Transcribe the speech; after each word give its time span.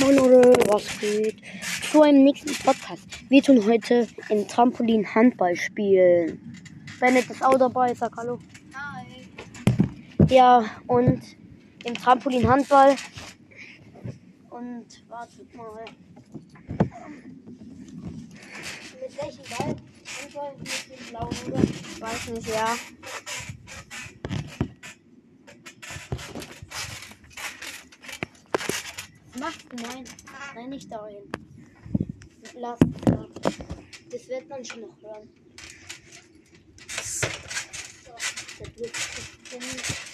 Moin 0.00 0.14
Leute, 0.14 0.52
was 0.68 1.00
geht? 1.00 1.42
Zu 1.90 2.02
einem 2.02 2.22
nächsten 2.22 2.54
Podcast. 2.64 3.04
Wir 3.28 3.42
tun 3.42 3.64
heute 3.66 4.06
im 4.28 4.46
Trampolin 4.46 5.12
Handball 5.12 5.56
spielen. 5.56 6.54
Bennett 7.00 7.28
ist 7.28 7.44
auch 7.44 7.58
dabei, 7.58 7.94
sag 7.94 8.16
hallo. 8.16 8.38
Hi. 8.74 9.28
Ja, 10.28 10.64
und 10.86 11.20
im 11.84 11.94
Trampolin 11.94 12.48
Handball. 12.48 12.94
Und 14.50 14.86
wartet 15.08 15.54
mal. 15.56 15.84
Mit 19.00 19.22
welchem 19.22 19.44
Ball? 19.56 19.76
Handball 20.22 20.54
mit 20.58 20.68
dem 20.90 21.06
blauen, 21.10 21.36
oder? 21.46 21.62
Ich 21.62 22.00
weiß 22.00 22.28
nicht, 22.30 22.48
ja. 22.48 22.76
Was 29.32 29.40
machst 29.40 29.57
du? 29.57 29.57
Nein, 29.72 30.04
nein, 30.54 30.70
nicht 30.70 30.90
dahin. 30.90 31.30
Lass 32.54 32.78
es 32.80 33.00
da. 33.04 33.26
Das 34.10 34.28
wird 34.28 34.48
man 34.48 34.64
schon 34.64 34.80
noch 34.80 35.02
hören. 35.02 35.28
So, 36.88 37.26
das 38.58 38.78
wird 38.78 38.92
bestimmt. 38.92 40.08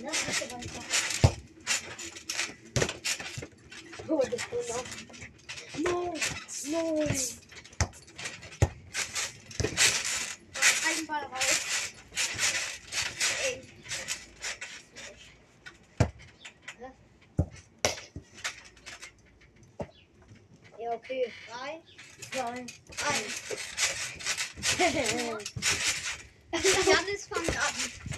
Na, 0.00 0.10
bitte 0.10 0.50
weiter. 0.52 0.82
Oh, 4.08 4.22
das 4.22 4.50
geht 4.50 4.68
noch. 4.68 4.84
No, 5.82 6.14
no. 6.70 7.02
Ein 10.86 11.06
Ball 11.06 11.24
raus. 11.24 11.92
Ey. 13.44 13.60
Ja, 20.78 20.92
okay. 20.92 21.32
Drei, 21.48 21.82
Zwei. 22.48 22.60
eins. 22.60 22.68
Janis 26.86 27.26
fängt 27.26 27.56
an. 27.58 27.74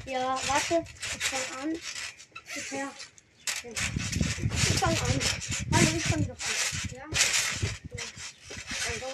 Ja, 0.07 0.41
warte. 0.47 0.85
Ich 1.19 1.25
fang 1.25 1.63
an. 1.63 1.75
Ja. 2.71 2.93
ich 3.65 4.79
fang 4.79 4.93
an. 4.93 5.21
Hallo, 5.73 5.89
ich 5.97 6.05
fang 6.05 6.29
doch 6.29 6.37
an. 6.37 6.55
Ja. 6.95 7.05
Also. 8.87 9.09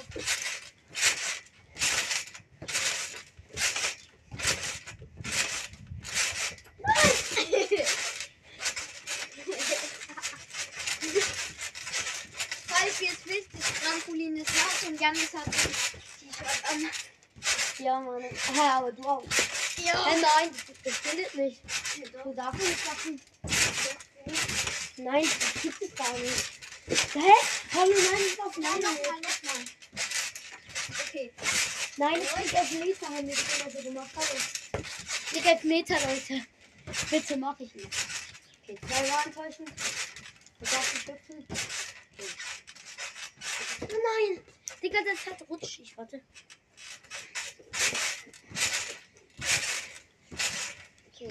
Falls 12.67 13.00
ihr 13.00 13.11
es 13.11 13.25
wisst, 13.25 13.48
das 13.53 13.72
Trampolin 13.83 14.37
ist 14.37 14.50
nass 14.50 14.83
und 14.87 14.96
Janis 15.07 15.35
hat 15.35 15.47
ein 15.47 15.53
T-Shirt 15.53 16.65
an. 16.69 16.91
Ja, 17.79 18.01
Mann. 18.01 18.23
Hä, 18.23 18.61
aber 18.61 18.91
du 18.91 19.03
auch. 19.05 19.23
Ja. 19.77 20.05
Hä, 20.05 20.21
nein, 20.21 20.51
das, 20.83 20.97
findet 20.97 21.35
nicht. 21.37 21.62
Du 22.25 22.35
darfst 22.35 22.61
nicht 22.61 22.87
machen. 22.87 23.21
Nein, 24.97 25.23
das 25.23 25.62
gibt 25.62 25.83
es 25.83 25.95
gar 25.95 26.12
nicht. 26.19 26.51
Hä? 27.15 27.33
Hallo, 27.73 27.93
nein, 27.93 28.21
ich 28.27 28.37
darf 28.37 28.57
Nein, 28.57 28.73
nein, 28.73 28.95
nochmal, 28.95 29.21
nochmal. 29.21 29.65
Okay. 31.07 31.33
Nein, 31.99 32.23
ich 32.23 32.29
krieg 32.29 32.55
Elfmeter, 32.55 33.07
haben 33.07 33.29
wir 33.29 33.37
das 33.37 33.73
so 33.73 33.83
gemacht. 33.83 34.11
Hallo. 34.17 34.41
Ich 34.75 35.29
krieg 35.31 35.47
Elfmeter, 35.47 35.95
Leute. 36.01 36.47
Bitte 37.11 37.37
mach 37.37 37.61
ich 37.61 37.73
nicht. 37.75 37.89
Okay, 38.62 38.77
zweimal 38.89 39.27
enttäuschen. 39.27 39.67
Du 39.67 40.65
darfst 40.65 40.95
nicht 40.95 41.09
hüpfen. 41.09 41.47
Okay. 41.49 42.29
Oh 43.83 43.87
nein! 43.87 44.56
Digga, 44.83 44.99
das 45.05 45.27
hat 45.27 45.49
rutschig. 45.49 45.97
Warte. 45.97 46.23
Okay. 51.12 51.28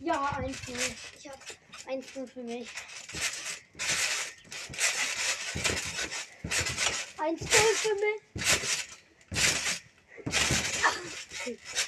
Ja, 0.00 0.38
1-0. 0.38 0.54
Ich 1.18 1.28
hab 1.28 1.40
1-0 1.86 2.26
für 2.26 2.42
mich. 2.42 2.68
1-0 7.16 7.46
für 7.46 7.94
mich. 7.94 8.33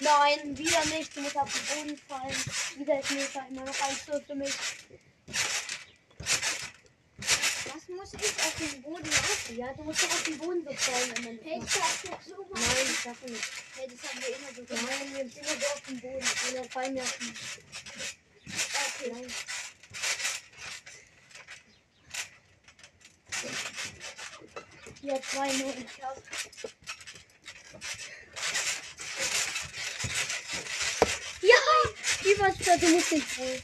Nein, 0.01 0.59
wieder 0.59 0.85
nicht. 0.87 1.17
Du 1.17 1.21
musst 1.23 1.37
auf 1.37 1.51
den 1.53 1.67
Boden 1.87 2.01
fallen. 2.09 2.37
Wieder 2.77 3.01
ist 3.01 3.11
Meter. 3.13 3.47
Immer 3.51 3.65
noch 3.65 3.75
1-0 3.75 4.27
für 4.27 4.35
mich. 4.35 4.55
Was 7.67 7.89
muss 7.89 8.13
ich 8.15 8.21
auf 8.45 8.55
den 8.59 8.83
Boden 8.83 9.05
laufen? 9.11 9.57
Ja, 9.57 9.73
du 9.75 9.83
musst 9.85 10.03
doch 10.03 10.11
auf 10.11 10.23
den 10.25 10.39
Boden 10.39 10.65
so 10.65 10.73
fallen. 10.75 11.09
Nicht 11.33 11.45
Hey, 11.45 11.59
machen. 11.59 11.67
ich 11.67 11.75
darf 11.75 12.03
doch 12.03 12.23
so 12.23 12.37
machen. 12.51 12.63
Nein, 12.63 12.87
ich 12.91 13.01
schaffe 13.01 13.27
nicht. 13.27 13.45
Hey, 13.77 13.89
das 13.89 14.11
haben 14.11 14.21
wir 14.21 14.37
immer 14.37 14.55
so 14.55 14.65
gemacht. 14.65 14.85
Nein, 15.01 15.13
wir 15.15 15.19
sind 15.19 15.37
immer 15.37 15.61
so 15.61 15.67
auf 15.67 15.83
dem 15.89 16.01
Boden. 16.01 16.17
Und 16.49 16.55
dann 16.57 16.71
fallen 16.71 16.95
wir 16.95 17.03
auf 17.03 17.19
den 17.19 17.35
Okay. 18.99 19.13
Nein. 19.13 19.27
Ja, 25.03 25.15
2-0. 25.17 25.87
Ja! 32.27 32.33
Überstadt, 32.33 32.83
du 32.83 32.89
musst 32.89 33.13
nicht 33.13 33.39
wohl. 33.39 33.61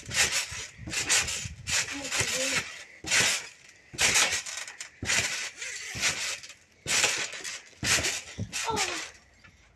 Oh. 8.68 8.78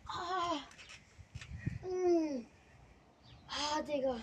Ah. 0.08 0.62
Digga. 3.86 4.20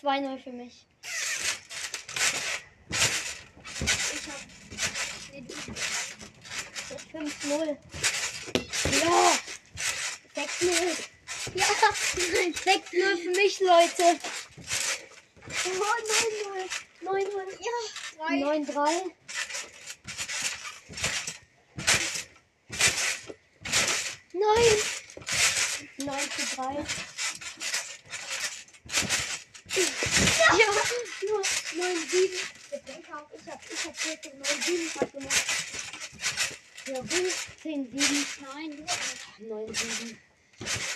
Zwei 0.00 0.20
neu 0.20 0.38
für 0.38 0.52
mich. 0.52 0.86
Ich 2.90 4.28
hab. 4.28 4.40
Nee, 5.32 5.42
du. 5.42 5.54
5-0. 7.18 7.76
Ja! 9.02 9.38
6-0. 10.36 10.70
Ja! 11.54 11.64
6-0 11.64 13.22
für 13.22 13.30
mich, 13.30 13.60
Leute. 13.60 14.20
Oh, 15.64 15.82
9-0. 16.52 16.68
9-0. 17.02 17.42
Ja. 17.58 17.78
Drei. 18.16 18.34
9-3. 18.34 19.12
Nein! 24.32 24.78
9 25.98 26.30
zu 26.30 26.42
3. 26.56 26.62
Ja! 30.56 30.70
Nur 31.26 31.42
9-7. 31.42 32.30
Ich 32.70 32.82
denke 32.86 33.10
auch, 33.16 33.30
ich 33.32 33.46
hab. 33.50 33.60
Ich 33.70 33.84
hab 33.84 33.96
14, 33.96 34.32
9-7 34.40 34.92
gerade 34.94 35.10
gemacht. 35.10 35.77
Ja, 36.88 37.02
15, 37.02 37.90
7. 37.90 38.26
Nein, 38.40 38.86
9, 39.40 39.74
7. 39.74 40.18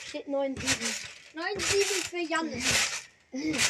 Steht 0.09 0.27
9, 0.27 0.57
7. 0.57 0.69
9, 1.35 1.61
7 1.61 1.85
für 2.09 2.19
Janis. 2.19 2.65
Nein! 3.33 3.57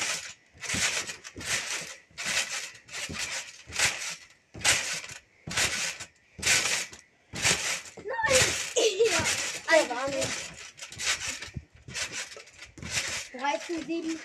Ja, 9.10 9.18
also, 9.76 10.28
13, 13.32 13.86
7. 13.86 14.20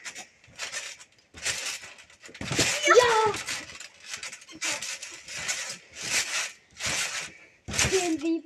10-7. 8.18 8.44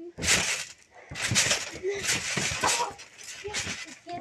Oh, 2.63 2.93
äh, 4.11 4.19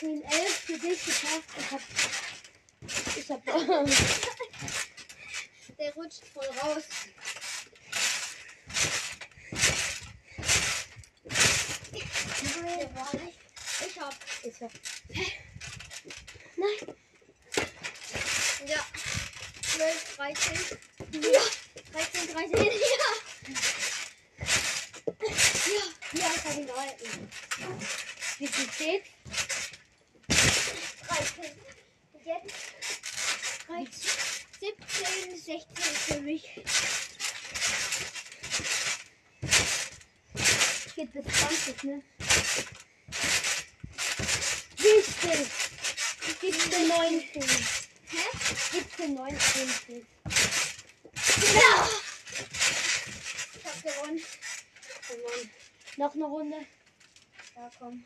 10-11 0.00 0.48
für 0.48 0.78
dich 0.78 1.04
geschafft. 1.04 1.50
Ich 1.58 1.70
hab. 1.70 1.80
Ich 3.16 3.30
hab. 3.30 3.44
Der 5.78 5.94
rutscht 5.94 6.24
voll 6.32 6.46
raus. 6.62 6.84
Der 12.62 12.94
war 12.94 13.10
nicht. 13.14 13.38
Ich 13.86 14.00
hab. 14.00 14.14
Ich 14.44 14.62
hab. 14.62 14.70
Nein! 16.56 16.96
Ja. 18.66 18.86
12, 19.62 20.16
13. 20.16 20.78
Ja. 21.32 21.40
13, 21.92 22.32
13. 22.32 22.66
Ja. 22.66 23.31
Ja, 23.44 23.54
hier 26.12 26.26
ist 26.26 26.44
er 26.44 26.54
den 26.54 26.70
alten. 26.70 27.28
Wie 28.38 28.46
viel 28.46 28.72
steht? 28.72 29.04
13. 31.08 31.44
Und 32.12 32.24
jetzt 32.24 32.54
13, 33.66 33.90
17, 34.60 35.36
16 35.36 35.66
für 36.06 36.20
mich. 36.20 36.44
Geht 40.94 41.12
bis 41.12 41.24
20, 41.24 41.82
ne? 41.82 42.02
17. 44.76 45.50
17, 46.40 46.88
19. 46.88 47.42
Hä? 48.08 48.24
17, 48.72 49.14
19 49.14 49.68
steht. 49.68 50.06
Ja! 51.54 52.11
Hab 53.84 53.94
gewonnen. 53.94 54.22
Oh 55.10 55.14
Mann. 55.14 55.50
Noch 55.96 56.14
eine 56.14 56.24
Runde. 56.24 56.56
Ja, 57.56 57.70
komm. 57.78 58.04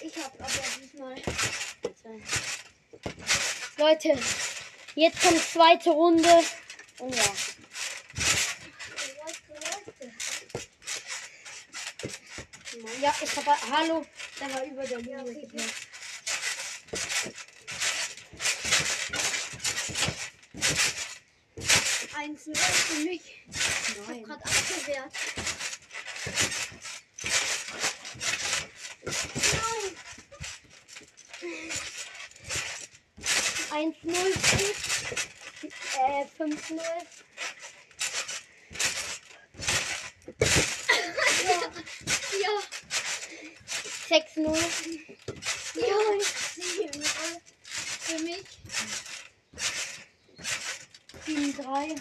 Ich 0.00 0.16
hab 0.16 0.34
aber 0.40 0.50
diesmal. 0.80 1.14
Leute, 3.76 4.18
jetzt 4.94 5.22
kommt 5.22 5.40
zweite 5.40 5.90
Runde. 5.90 6.44
Und 6.98 7.14
ja. 7.14 7.22
Ja, 13.02 13.14
ich 13.22 13.36
habe. 13.36 13.50
Hallo, 13.70 14.06
der 14.40 14.54
war 14.54 14.64
über 14.64 14.84
der 14.84 14.98
Linie. 14.98 15.20
okay, 15.20 15.48
geknallt. 22.18 22.24
Eins 22.24 22.46
null 22.46 22.56
für 22.56 23.04
mich. 23.04 23.22
Ich 23.48 24.08
hab 24.08 24.24
grad 24.24 24.42
abgewehrt. 24.44 25.12
Nein. 29.52 29.94
1-0 33.70 34.14
steht. 34.46 34.76
Äh, 35.98 36.24
5-0. 36.38 36.82
Ja. 42.40 42.54
6-0. 44.08 44.58
Ja. 45.74 45.98
Sieben 46.54 46.98
null 46.98 47.40
für 48.00 48.18
mich. 48.20 48.46
7-3. 51.28 52.00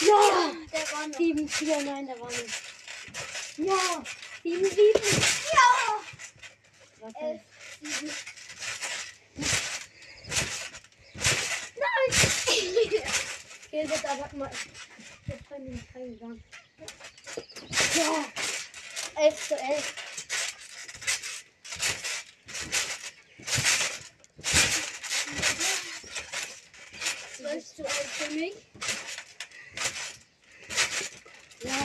Ja! 0.00 0.52
Der 0.72 0.84
7-4, 1.60 1.82
nein, 1.82 2.06
der 2.06 2.18
war 2.18 2.30
nicht. 2.30 2.48
Ja! 3.58 4.02
7-7. 4.44 4.80
Ja. 5.52 6.00
Warte. 7.00 7.18
Elf, 7.20 7.42
sieben. 7.82 8.10
Nein! 11.76 13.02
Gildet 13.70 14.04
aber 14.06 14.36
mal. 14.36 14.50
Jetzt 15.26 15.48
bin 15.48 15.66
ich 15.66 15.72
nicht 15.72 15.94
reingegangen. 15.94 16.42
Ja! 17.94 18.24
11 19.22 19.48
zu 19.48 19.54
11. 19.54 19.94
Zwölf 27.36 27.64
zu 27.74 27.82
elf 27.84 28.10
für 28.18 28.30
mich. 28.32 28.54
Ja. 31.62 31.79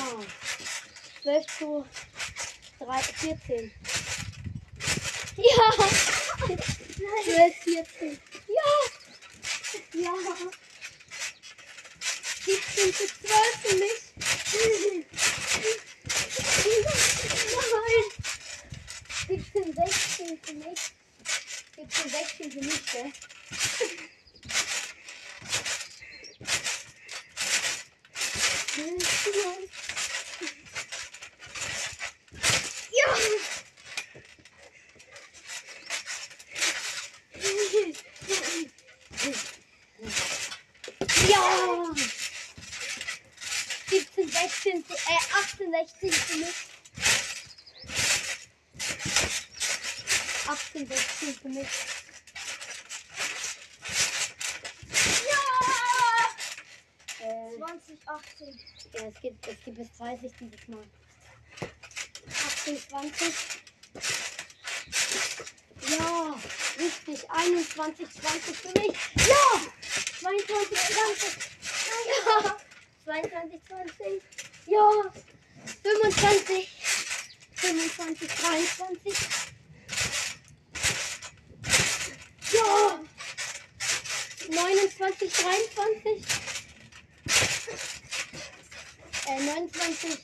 12 1.24 1.58
zu 1.58 1.86
3, 2.80 3.02
14. 3.02 3.72
Ja! 5.38 5.72
12, 6.46 7.56
14. 7.64 8.20
Ja! 8.48 8.72
Ja! 9.94 10.14
17 12.46 12.94
zu 12.94 13.08
12 13.08 13.16
für 13.64 13.76
mich. 13.76 14.02
Nein! 17.72 18.08
17, 19.28 19.74
16 19.74 20.40
für 20.44 20.54
mich. 20.54 20.80
17, 21.76 22.10
16 22.12 22.52
für 22.52 22.60
mich, 22.60 22.86
gell? 22.92 23.12
68 45.36 46.16
für 46.16 46.38
mich. 46.38 46.56
68 50.48 51.40
für 51.42 51.50
mich. 51.50 51.68
Ja! 55.28 55.42
Äh, 57.26 57.58
20, 57.58 57.98
18. 58.06 58.60
Ja, 58.94 59.08
es 59.08 59.22
gibt, 59.22 59.48
es 59.48 59.64
gibt 59.66 59.78
bis 59.78 59.98
30 59.98 60.32
dieses 60.40 60.68
Mal. 60.70 60.88
18, 62.48 62.80
20. 62.90 63.34
Ja, 65.90 66.40
richtig. 66.80 67.30
21, 67.30 68.08
20 68.10 68.56
für 68.56 68.80
mich. 68.80 68.98
Ja! 69.28 69.62
22, 70.22 70.80
20. 70.80 71.38
Ja! 72.26 72.58
22, 73.04 73.62
20. 73.68 74.55
Ja! 74.68 75.12
25, 75.84 76.68
25, 77.56 78.28
23. 78.28 79.14
Ja! 82.54 83.00
29, 84.50 85.34
23. 85.34 86.24
Äh, 89.28 89.40
29, 89.44 90.20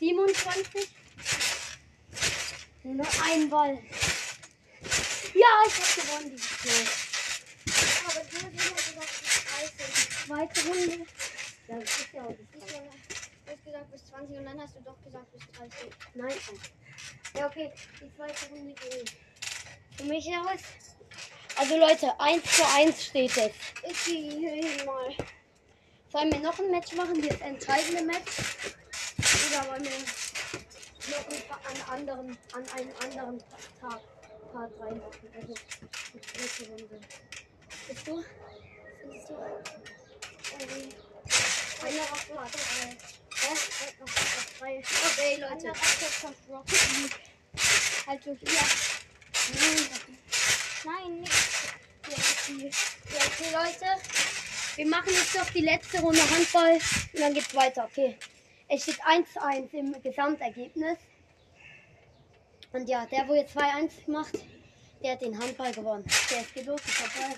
27. 0.00 0.88
Nur 2.84 2.94
noch 2.94 3.22
ein 3.22 3.48
Ball. 3.48 3.78
Ja, 5.34 5.48
ich 5.66 5.74
hab 5.74 5.94
gewonnen 5.96 6.30
dieses 6.30 6.64
Mal. 6.64 7.04
Aber 8.06 8.24
du 8.24 8.36
hast 8.36 8.44
immer 8.44 8.76
gesagt, 8.76 9.14
30. 9.78 10.04
Zweite 10.26 10.68
Runde. 10.68 11.06
Ja, 11.68 11.78
das 11.78 11.90
ist 11.90 12.12
ja 12.12 12.22
auch 12.22 12.28
das 12.28 12.68
Ich 12.68 12.74
habe 12.74 12.88
du 13.44 13.50
hast 13.50 13.63
gesagt 13.74 13.90
bis 13.90 14.06
20 14.06 14.38
und 14.38 14.44
dann 14.44 14.60
hast 14.60 14.76
du 14.76 14.80
doch 14.82 15.02
gesagt 15.02 15.32
bis 15.32 15.42
30. 15.58 15.90
Nein. 16.14 16.32
Ja, 17.36 17.46
okay. 17.46 17.72
Die 18.00 18.14
zweite 18.14 18.46
Runde 18.50 18.72
geht 18.74 19.12
für 19.96 20.04
mich 20.04 20.28
aus. 20.28 20.60
Also 21.56 21.76
Leute, 21.76 22.20
1 22.20 22.44
zu 22.44 22.62
1 22.76 23.04
steht 23.04 23.36
es. 23.36 23.52
Ich 23.88 24.04
gehe 24.04 24.62
hier 24.62 24.84
mal. 24.84 25.14
Sollen 26.08 26.32
wir 26.32 26.38
noch 26.38 26.58
ein 26.58 26.70
Match 26.70 26.92
machen, 26.92 27.20
das 27.20 27.40
entscheidende 27.40 28.04
Match? 28.04 28.32
Oder 29.18 29.68
wollen 29.68 29.84
wir 29.84 29.90
noch 31.10 31.28
ein, 31.28 31.90
an, 31.90 31.98
anderen, 31.98 32.38
an 32.52 32.64
einen 32.76 32.92
anderen 33.02 33.38
Tag, 33.80 34.00
Part 34.52 34.72
reinmachen? 34.80 35.28
Also 35.34 35.54
die 36.12 36.20
dritte 36.20 36.70
Runde. 36.70 37.00
Bist 37.88 38.06
du? 38.06 38.24
Findest 39.00 39.30
du? 39.30 39.34
Ähm, 40.60 40.88
Einer 41.82 42.02
auf 42.02 42.28
Part 42.32 42.54
3. 42.54 43.23
Hä? 43.44 43.54
Noch 44.00 44.08
auf 44.08 44.54
3. 44.58 44.78
Okay, 44.78 45.36
Leute. 45.36 45.72
Also 48.06 48.36
hier. 48.40 48.64
Nein, 50.84 51.20
nicht. 51.20 51.32
Hier 52.46 52.70
okay, 53.16 53.50
Leute. 53.52 54.00
Wir 54.76 54.86
machen 54.86 55.12
jetzt 55.12 55.34
noch 55.34 55.50
die 55.50 55.60
letzte 55.60 56.00
Runde 56.00 56.30
Handball 56.30 56.74
und 56.74 57.20
dann 57.20 57.34
geht's 57.34 57.54
weiter. 57.54 57.84
Okay. 57.84 58.18
Es 58.68 58.82
steht 58.82 59.00
1-1 59.02 59.72
im 59.72 60.02
Gesamtergebnis. 60.02 60.98
Und 62.72 62.88
ja, 62.88 63.06
der, 63.06 63.28
wo 63.28 63.34
jetzt 63.34 63.56
2-1 63.56 63.90
macht, 64.06 64.38
der 65.02 65.12
hat 65.12 65.22
den 65.22 65.38
Handball 65.38 65.72
gewonnen. 65.72 66.04
Der 66.30 66.40
ist 66.40 66.66
los, 66.66 66.80
ist 66.80 67.00
dabei. 67.00 67.36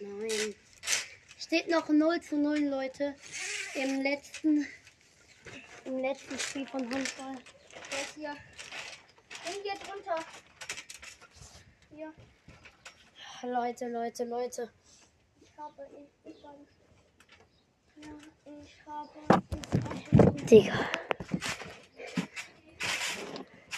Nein. 0.00 0.54
Noch 1.70 1.88
0 1.88 2.20
zu 2.20 2.36
0, 2.36 2.58
Leute. 2.60 3.14
Im 3.74 4.00
letzten, 4.00 4.66
im 5.84 5.98
letzten 5.98 6.38
Spiel 6.38 6.66
von 6.66 6.80
Handball. 6.82 7.36
Der 7.92 8.00
ist 8.00 8.14
hier. 8.14 8.36
Den 9.46 9.62
geht 9.62 9.92
runter. 9.92 10.24
Hier. 11.94 12.12
Leute, 13.42 13.88
Leute, 13.88 14.24
Leute. 14.24 14.70
Ich 15.40 15.58
habe 15.58 15.82
habe 15.82 16.66
Ja, 17.96 18.08
ich 18.62 18.86
habe. 18.86 19.08
Digga. 20.46 20.90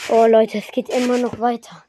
Oh 0.09 0.27
Leute, 0.27 0.59
es 0.59 0.71
geht 0.73 0.89
immer 0.89 1.19
noch 1.19 1.41
weiter. 1.41 1.85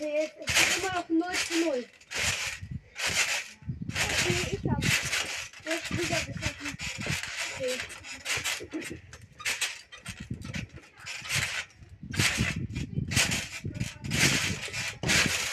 Leute, 0.00 0.12
jetzt 0.12 0.34
es 0.44 0.60
ist 0.60 0.78
immer 0.78 0.94
noch 0.94 1.08
0 1.08 1.34
zu 1.48 1.64
0. 1.64 1.84
Nee, 4.26 4.46
ich. 4.52 4.60
Du 4.60 4.70
hast 5.70 5.90
wieder 5.90 6.20
getroffen. 6.20 6.76
Okay. 7.54 7.78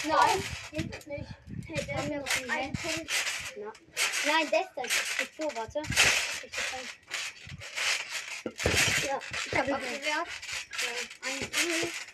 Nein, 0.07 0.43
geht 0.71 0.95
es 0.95 1.05
nicht. 1.05 1.29
Hey, 1.67 1.85
der 1.85 1.97
Haben 1.97 2.09
wir 2.09 2.17
noch 2.19 2.35
einen 2.37 2.49
ein 2.51 2.73
Punkt. 2.73 3.11
Na. 3.57 3.73
Nein, 4.25 4.47
das 4.51 4.67
da 4.75 4.81
ist 4.83 5.37
so, 5.37 5.55
warte. 5.55 5.81
Ich 6.43 6.51
das 8.43 8.53
Ja, 9.05 9.19
ich 9.45 9.57
habe. 9.57 9.75
Abgewehrt. 9.75 10.05
Ja, 10.05 10.25
ein 11.29 11.39
Punkt. 11.39 12.10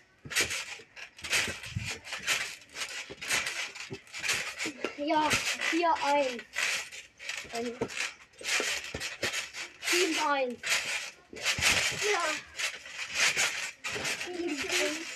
Ja, 5.08 5.30
4-1. 5.72 6.42
Ähm, 7.54 7.78
7-1. 9.90 10.58
Ja. 12.12 12.24
Sieben 14.26 14.58
Punkt. 14.58 15.08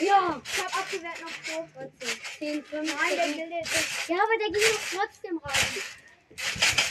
Ja, 0.00 0.42
Ich 0.44 0.58
habe 0.60 0.74
abgewehrt 0.74 1.20
noch 1.20 1.30
so. 1.46 1.68
10, 2.40 2.64
5. 2.64 2.94
Nein, 2.96 3.16
der 3.16 3.26
bildet 3.28 3.64
ist. 3.72 4.08
Ja, 4.08 4.16
aber 4.16 4.36
der 4.40 4.48
ging 4.50 4.72
doch 4.72 4.98
trotzdem 4.98 5.38
rein. 5.38 5.54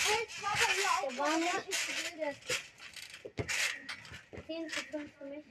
Hey, 0.05 0.27
ich 0.27 0.48
habe 0.48 0.74
hier 0.74 0.89
auch. 0.89 1.10
Der 1.10 1.17
war 1.17 1.38
nicht- 1.38 1.67
nicht 1.67 1.88
gebildet. 1.88 2.38
10 4.48 4.70
zu 4.70 4.79
5 4.89 5.12
für 5.17 5.25
mich. 5.25 5.46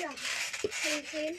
Ja. 0.00 0.10
10, 1.10 1.38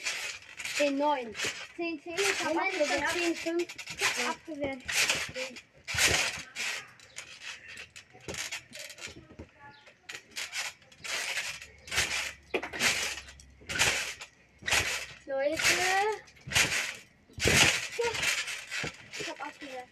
10, 0.76 0.98
9. 0.98 1.34
10, 1.76 2.02
10. 2.02 2.14
Ich 2.14 2.44
habe 2.44 2.60
abgewehrt. 2.60 3.14
ist 3.16 3.22
10, 3.22 3.36
5. 3.36 3.66
Ich 4.00 4.26
hab 4.26 4.30
abgewehrt. 4.30 4.78
Leute. 15.26 15.62
Ich 19.18 19.28
hab 19.28 19.40
abgewehrt. 19.46 19.88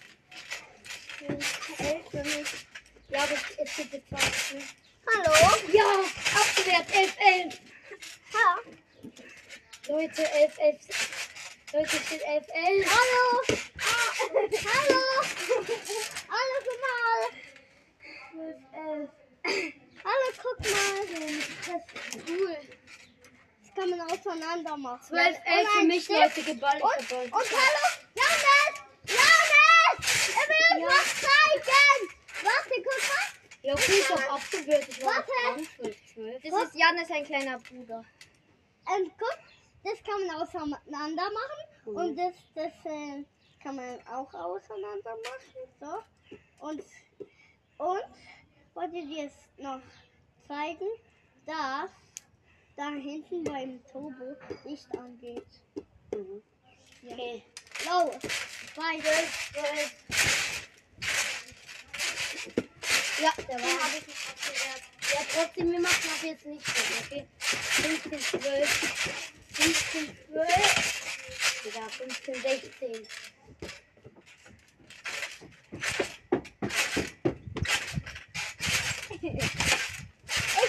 11 1.78 2.10
für 2.10 2.24
mich. 2.24 2.48
Ja, 3.10 3.22
aber 3.22 3.34
es 3.34 3.76
gibt 3.76 3.92
jetzt 3.92 4.08
20. 4.08 4.54
ne? 4.54 4.62
Hallo? 5.06 5.56
Ja, 5.72 5.84
abgewehrt. 6.34 6.86
11, 6.92 6.96
11. 6.96 7.07
Leute, 9.88 10.22
11, 10.22 10.58
11. 10.58 10.78
Leute, 11.72 11.88
steht 11.88 12.22
11, 12.22 12.46
11. 12.52 12.86
Hallo? 12.90 13.58
Ah, 13.78 14.12
hallo? 14.20 15.00
Hallo, 16.28 16.56
guck 16.64 16.78
mal. 16.84 17.20
12, 18.32 18.56
11. 19.44 19.72
Hallo, 20.04 20.28
guck 20.42 20.58
mal. 20.60 21.00
Das 21.66 22.14
ist 22.14 22.28
cool. 22.28 22.56
Das 23.62 23.74
kann 23.74 23.90
man 23.90 24.00
auseinander 24.10 24.76
machen. 24.76 25.06
12, 25.08 25.36
11 25.44 25.68
für 25.68 25.84
mich, 25.84 26.04
Stift. 26.04 26.20
Leute, 26.20 26.42
geballt. 26.42 26.82
Und, 26.82 27.08
geballt. 27.08 27.32
und 27.32 27.50
hallo, 27.52 27.84
Jonas! 28.14 28.74
Jonas! 29.06 29.98
Er 30.36 30.48
will 30.48 30.82
Ja. 30.82 30.88
was 30.88 31.14
zeigen! 31.20 32.00
Warte, 32.42 32.74
guck 32.76 33.08
mal. 33.08 33.26
Ja, 33.62 33.72
okay, 33.74 33.98
ist 34.00 34.10
doch 34.10 34.28
abgewehrt. 34.34 34.86
Ich 34.88 35.02
war 35.02 35.14
Warte. 35.16 35.30
dran. 35.42 35.68
12, 35.76 35.96
12. 36.14 36.42
Das 36.42 36.62
ist 36.64 36.74
Janis, 36.74 37.10
ein 37.10 37.24
kleiner 37.24 37.58
Bruder. 37.58 38.04
Ähm, 38.96 39.10
guck, 39.18 39.38
das 39.88 40.02
kann 40.02 40.26
man 40.26 40.36
auseinander 40.36 41.30
machen. 41.30 41.62
Mhm. 41.86 41.96
Und 41.96 42.16
das, 42.16 42.34
das 42.54 42.72
äh, 42.84 43.24
kann 43.62 43.76
man 43.76 43.98
auch 44.06 44.32
auseinander 44.34 45.16
machen. 45.24 45.68
So. 45.80 46.66
Und, 46.66 46.82
und 47.78 48.04
wollte 48.74 49.06
dir 49.06 49.26
es 49.26 49.62
noch 49.62 49.80
zeigen, 50.46 50.86
dass 51.46 51.90
da 52.76 52.90
hinten 52.90 53.44
beim 53.44 53.80
Turbo 53.90 54.36
Licht 54.64 54.88
angeht. 54.96 55.46
Mhm. 56.14 56.42
Okay. 57.04 57.42
Los, 57.84 58.14
weiter. 58.74 59.18
12. 59.52 60.68
Ja, 63.20 63.32
der 63.36 63.44
Den 63.56 63.64
war. 63.64 63.82
habe 63.82 63.96
ich 63.98 64.06
nicht 64.06 64.28
abgewehrt. 64.28 64.82
Ja, 65.12 65.20
trotzdem, 65.32 65.72
wir 65.72 65.80
machen 65.80 66.10
ab 66.10 66.22
jetzt 66.22 66.46
nicht 66.46 66.66
so, 66.66 67.04
okay? 67.04 67.26
15, 67.38 68.40
12. 68.40 69.32
15, 69.58 70.16
12. 70.30 71.74
Ja, 71.74 71.88
15, 71.88 72.34
16. 72.34 73.08
Ich 79.10 79.30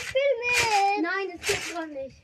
spiele 0.02 0.34
mit. 0.42 1.04
Nein, 1.04 1.38
das 1.38 1.48
geht 1.48 1.64
gerade 1.70 1.88
nicht. 1.94 2.18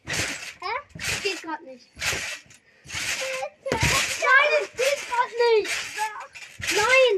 Hä? 0.60 0.74
Das 0.95 1.22
geht 1.22 1.41
gerade 1.43 1.63
nicht. 1.65 1.86
Bitte. 1.93 3.72
Nein, 3.72 4.50
das 4.60 4.69
geht 4.72 5.01
gerade 5.07 5.36
nicht. 5.53 5.72
Nein. 6.72 7.15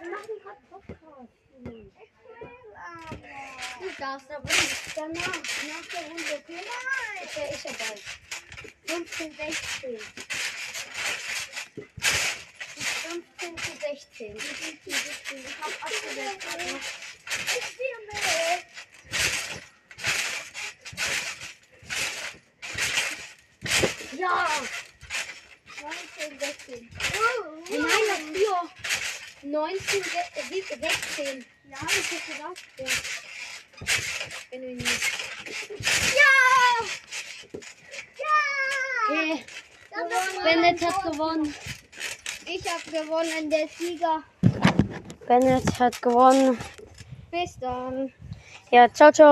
Wir 0.00 0.08
machen 0.10 0.36
gerade 0.42 0.60
Podcast. 0.68 1.32
Du 3.80 3.88
darfst 3.98 4.30
aber 4.30 4.48
nicht. 4.48 4.76
Danach, 4.94 5.26
nach 5.26 5.86
der 5.92 6.02
Runde, 6.08 6.32
okay? 6.34 6.60
Nein. 6.60 7.24
Ich 7.24 7.36
wäre 7.36 7.50
ich 7.54 7.62
dabei. 7.62 7.96
15, 8.86 9.36
16. 9.36 9.98
15 13.02 13.58
zu 13.58 13.72
16. 13.80 14.38
15 14.38 14.78
zu 14.84 14.90
16. 14.90 15.38
Ich 15.38 15.58
hab 15.60 15.72
abgewehrt. 15.84 16.38
Ich 17.58 17.64
spiele 17.66 17.98
mit. 18.06 18.66
Ja! 24.20 24.46
19, 26.72 26.88
16. 26.88 26.88
Nein, 27.70 28.04
dafür! 28.08 28.56
19, 29.42 30.02
se- 30.02 30.18
äh, 30.34 30.42
sieb- 30.50 30.68
16. 30.68 31.44
Ja, 31.68 31.76
ich 31.88 32.10
hätte 32.10 32.32
gedacht. 32.32 32.64
Ja. 32.78 32.86
Wenn 34.50 34.60
du 34.62 34.66
ihn 34.68 34.76
nicht. 34.76 35.02
Ja! 36.14 36.86
Ja! 38.18 38.36
Okay. 39.10 39.44
Bennett 40.44 40.80
hat 40.86 41.02
gewonnen. 41.12 41.54
Ich 42.46 42.64
habe 42.70 42.90
gewonnen, 42.90 43.50
der 43.50 43.68
Sieger. 43.68 44.22
Bennett 45.26 45.78
hat 45.78 46.00
gewonnen. 46.02 46.58
Bis 47.30 47.58
dann. 47.60 48.12
Ja, 48.70 48.92
ciao, 48.92 49.12
ciao. 49.12 49.30